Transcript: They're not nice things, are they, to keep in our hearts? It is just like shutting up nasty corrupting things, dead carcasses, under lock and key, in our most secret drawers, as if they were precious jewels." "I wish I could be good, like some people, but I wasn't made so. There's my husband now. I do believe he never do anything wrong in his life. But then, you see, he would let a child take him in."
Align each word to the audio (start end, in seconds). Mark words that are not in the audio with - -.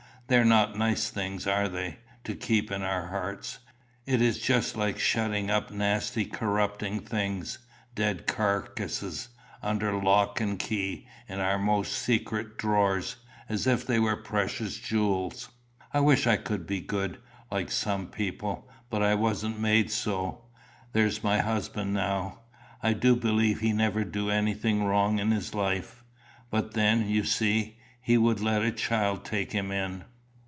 They're 0.27 0.45
not 0.45 0.77
nice 0.77 1.09
things, 1.09 1.45
are 1.45 1.67
they, 1.67 1.97
to 2.23 2.33
keep 2.35 2.71
in 2.71 2.83
our 2.83 3.07
hearts? 3.07 3.59
It 4.05 4.21
is 4.21 4.39
just 4.39 4.77
like 4.77 4.97
shutting 4.97 5.51
up 5.51 5.71
nasty 5.71 6.23
corrupting 6.23 7.01
things, 7.01 7.57
dead 7.95 8.27
carcasses, 8.27 9.27
under 9.61 9.91
lock 10.01 10.39
and 10.39 10.57
key, 10.57 11.05
in 11.27 11.41
our 11.41 11.59
most 11.59 11.91
secret 11.91 12.57
drawers, 12.57 13.17
as 13.49 13.67
if 13.67 13.85
they 13.85 13.99
were 13.99 14.15
precious 14.15 14.77
jewels." 14.77 15.49
"I 15.93 15.99
wish 15.99 16.25
I 16.25 16.37
could 16.37 16.65
be 16.65 16.79
good, 16.79 17.19
like 17.51 17.69
some 17.69 18.07
people, 18.07 18.69
but 18.89 19.03
I 19.03 19.15
wasn't 19.15 19.59
made 19.59 19.91
so. 19.91 20.45
There's 20.93 21.25
my 21.25 21.39
husband 21.39 21.93
now. 21.93 22.39
I 22.81 22.93
do 22.93 23.17
believe 23.17 23.59
he 23.59 23.73
never 23.73 24.05
do 24.05 24.29
anything 24.29 24.85
wrong 24.85 25.19
in 25.19 25.31
his 25.31 25.53
life. 25.53 26.05
But 26.49 26.71
then, 26.71 27.09
you 27.09 27.25
see, 27.25 27.79
he 28.01 28.17
would 28.17 28.39
let 28.39 28.61
a 28.61 28.71
child 28.71 29.25
take 29.25 29.51
him 29.51 29.71
in." 29.73 30.05